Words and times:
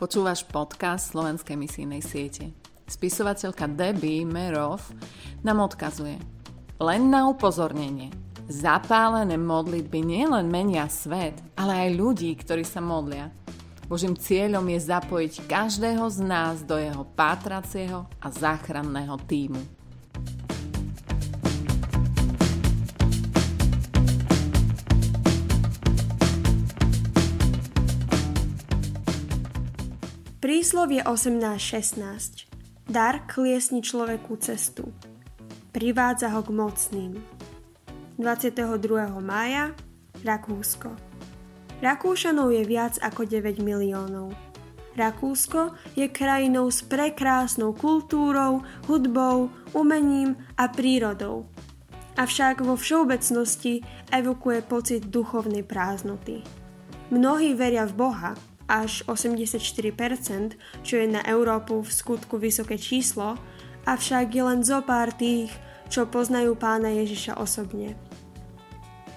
Počúvaš 0.00 0.48
podcast 0.48 1.12
Slovenskej 1.12 1.60
misijnej 1.60 2.00
siete. 2.00 2.56
Spisovateľka 2.88 3.68
Debbie 3.68 4.24
Merov 4.24 4.80
nám 5.44 5.60
odkazuje. 5.68 6.16
Len 6.80 7.12
na 7.12 7.28
upozornenie. 7.28 8.08
Zapálené 8.48 9.36
modlitby 9.36 10.00
nielen 10.00 10.48
menia 10.48 10.88
svet, 10.88 11.36
ale 11.52 11.84
aj 11.84 12.00
ľudí, 12.00 12.32
ktorí 12.32 12.64
sa 12.64 12.80
modlia. 12.80 13.28
Božím 13.92 14.16
cieľom 14.16 14.64
je 14.72 14.80
zapojiť 14.88 15.44
každého 15.44 16.08
z 16.08 16.18
nás 16.24 16.64
do 16.64 16.80
jeho 16.80 17.04
pátracieho 17.12 18.08
a 18.24 18.32
záchranného 18.32 19.20
týmu. 19.28 19.79
Príslovie 30.40 31.04
18.16 31.04 32.48
Dar 32.88 33.28
kliesni 33.28 33.84
človeku 33.84 34.40
cestu. 34.40 34.88
Privádza 35.68 36.32
ho 36.32 36.40
k 36.40 36.48
mocným. 36.48 37.12
22. 38.16 39.20
mája 39.20 39.76
Rakúsko 40.24 40.96
Rakúšanov 41.84 42.56
je 42.56 42.64
viac 42.64 42.96
ako 43.04 43.28
9 43.28 43.60
miliónov. 43.60 44.32
Rakúsko 44.96 45.76
je 45.92 46.08
krajinou 46.08 46.72
s 46.72 46.88
prekrásnou 46.88 47.76
kultúrou, 47.76 48.64
hudbou, 48.88 49.52
umením 49.76 50.40
a 50.56 50.72
prírodou. 50.72 51.52
Avšak 52.16 52.64
vo 52.64 52.80
všeobecnosti 52.80 53.84
evokuje 54.08 54.64
pocit 54.64 55.04
duchovnej 55.04 55.68
prázdnoty. 55.68 56.40
Mnohí 57.12 57.52
veria 57.52 57.84
v 57.84 57.92
Boha, 57.92 58.32
až 58.70 59.02
84%, 59.10 60.54
čo 60.86 60.94
je 60.94 61.06
na 61.10 61.26
Európu 61.26 61.82
v 61.82 61.90
skutku 61.90 62.38
vysoké 62.38 62.78
číslo, 62.78 63.34
avšak 63.82 64.30
je 64.30 64.42
len 64.46 64.62
zo 64.62 64.78
pár 64.86 65.10
tých, 65.10 65.50
čo 65.90 66.06
poznajú 66.06 66.54
pána 66.54 66.94
Ježiša 66.94 67.34
osobne. 67.34 67.98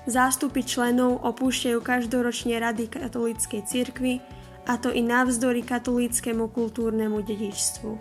Zástupy 0.10 0.66
členov 0.66 1.22
opúšťajú 1.22 1.80
každoročne 1.80 2.58
rady 2.58 2.90
katolíckej 2.90 3.62
cirkvy, 3.70 4.20
a 4.64 4.80
to 4.80 4.90
i 4.92 5.04
navzdory 5.04 5.60
katolíckému 5.64 6.48
kultúrnemu 6.52 7.20
dedičstvu. 7.20 7.92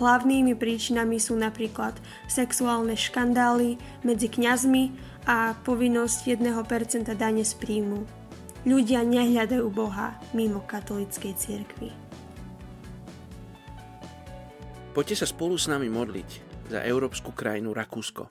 Hlavnými 0.00 0.56
príčinami 0.56 1.20
sú 1.20 1.36
napríklad 1.36 1.92
sexuálne 2.30 2.96
škandály 2.96 3.76
medzi 4.00 4.32
kňazmi 4.32 4.94
a 5.28 5.52
povinnosť 5.60 6.40
1% 6.40 7.10
dane 7.18 7.44
z 7.44 7.52
príjmu. 7.58 8.19
Ľudia 8.60 9.00
nehľadajú 9.08 9.72
Boha 9.72 10.20
mimo 10.36 10.60
katolíckej 10.68 11.32
cirkvi. 11.32 11.88
Poďte 14.92 15.24
sa 15.24 15.26
spolu 15.32 15.56
s 15.56 15.64
nami 15.64 15.88
modliť 15.88 16.30
za 16.68 16.84
európsku 16.84 17.32
krajinu 17.32 17.72
Rakúsko. 17.72 18.28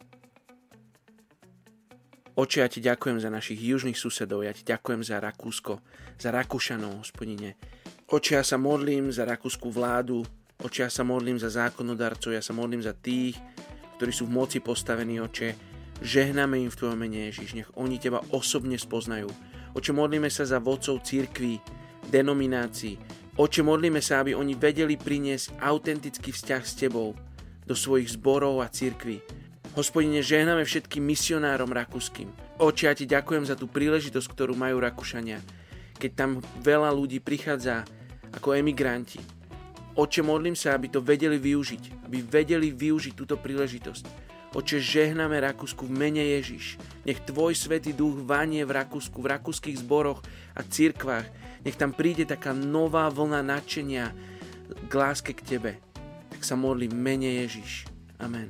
Oče, 2.37 2.57
ja 2.61 2.69
ti 2.69 2.79
ďakujem 2.79 3.17
za 3.19 3.27
našich 3.33 3.59
južných 3.59 3.97
susedov, 3.97 4.45
ja 4.45 4.53
ti 4.53 4.61
ďakujem 4.63 5.01
za 5.03 5.17
Rakúsko, 5.17 5.81
za 6.15 6.29
Rakúšanov, 6.29 7.01
hospodine. 7.01 7.57
Oče, 8.05 8.37
ja 8.37 8.45
sa 8.45 8.55
modlím 8.55 9.11
za 9.11 9.25
rakúsku 9.25 9.67
vládu, 9.73 10.23
oče, 10.61 10.87
ja 10.87 10.91
sa 10.93 11.03
modlím 11.03 11.35
za 11.35 11.51
zákonodarcov, 11.51 12.31
ja 12.31 12.39
sa 12.39 12.55
modlím 12.55 12.79
za 12.85 12.93
tých, 12.95 13.35
ktorí 13.99 14.11
sú 14.13 14.29
v 14.29 14.39
moci 14.39 14.63
postavení, 14.63 15.19
oče. 15.19 15.68
Žehname 15.99 16.63
im 16.63 16.71
v 16.71 16.79
tvojom 16.79 16.99
mene, 16.99 17.27
Ježiš, 17.27 17.55
nech 17.59 17.69
oni 17.75 17.99
teba 17.99 18.23
osobne 18.31 18.79
spoznajú 18.79 19.27
Oče, 19.77 19.93
modlíme 19.93 20.33
sa 20.33 20.49
za 20.49 20.57
vodcov 20.57 21.05
církví, 21.05 21.61
denominácií. 22.09 22.97
Oče, 23.37 23.61
modlíme 23.61 24.01
sa, 24.01 24.25
aby 24.25 24.33
oni 24.33 24.57
vedeli 24.57 24.97
priniesť 24.97 25.61
autentický 25.61 26.33
vzťah 26.33 26.63
s 26.65 26.73
Tebou 26.73 27.13
do 27.69 27.75
svojich 27.77 28.17
zborov 28.17 28.65
a 28.65 28.67
církví. 28.67 29.21
Hospodine, 29.77 30.25
žehname 30.25 30.65
všetkým 30.65 31.05
misionárom 31.05 31.69
rakúskym. 31.69 32.33
Oče, 32.57 32.89
ja 32.89 32.93
Ti 32.97 33.05
ďakujem 33.05 33.45
za 33.45 33.53
tú 33.53 33.69
príležitosť, 33.69 34.27
ktorú 34.33 34.57
majú 34.57 34.81
Rakúšania, 34.81 35.37
keď 36.01 36.11
tam 36.17 36.31
veľa 36.65 36.89
ľudí 36.89 37.21
prichádza 37.21 37.85
ako 38.33 38.57
emigranti. 38.57 39.21
Oče, 39.93 40.25
modlím 40.25 40.57
sa, 40.57 40.73
aby 40.73 40.89
to 40.89 41.05
vedeli 41.05 41.37
využiť, 41.37 42.09
aby 42.09 42.25
vedeli 42.25 42.73
využiť 42.73 43.13
túto 43.13 43.37
príležitosť 43.37 44.29
Oče, 44.49 44.81
žehname 44.81 45.37
Rakúsku 45.37 45.85
v 45.85 45.93
mene 45.93 46.25
Ježiš. 46.25 46.81
Nech 47.05 47.21
Tvoj 47.21 47.53
Svetý 47.53 47.93
Duch 47.93 48.17
vanie 48.25 48.65
v 48.65 48.81
Rakúsku, 48.81 49.21
v 49.21 49.29
rakúskych 49.37 49.77
zboroch 49.77 50.25
a 50.57 50.65
cirkvách. 50.65 51.29
Nech 51.61 51.77
tam 51.77 51.93
príde 51.93 52.25
taká 52.25 52.49
nová 52.49 53.05
vlna 53.13 53.45
nadšenia 53.45 54.09
k 54.89 54.91
láske 54.97 55.37
k 55.37 55.45
Tebe. 55.45 55.71
Tak 56.33 56.41
sa 56.41 56.57
modlím 56.57 56.97
mene 56.97 57.45
Ježiš. 57.45 57.85
Amen. 58.17 58.49